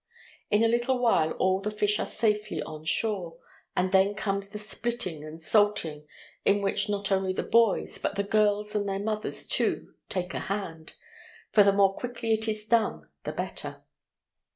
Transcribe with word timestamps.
In 0.49 0.63
a 0.63 0.67
little 0.67 0.97
while 0.97 1.33
all 1.33 1.59
the 1.59 1.69
fish 1.69 1.99
are 1.99 2.07
safely 2.07 2.59
on 2.63 2.85
shore, 2.85 3.37
and 3.77 3.91
then 3.91 4.15
comes 4.15 4.49
the 4.49 4.57
splitting 4.57 5.23
and 5.23 5.39
salting, 5.39 6.07
in 6.43 6.63
which 6.63 6.89
not 6.89 7.11
only 7.11 7.33
the 7.33 7.43
boys, 7.43 7.99
but 7.99 8.15
the 8.15 8.23
girls 8.23 8.73
and 8.73 8.89
their 8.89 8.97
mothers 8.97 9.45
too, 9.45 9.93
take 10.09 10.33
a 10.33 10.39
hand, 10.39 10.95
for 11.51 11.61
the 11.63 11.71
more 11.71 11.93
quickly 11.93 12.31
it 12.33 12.47
is 12.47 12.65
done 12.65 13.03
the 13.25 13.31
better. 13.31 13.83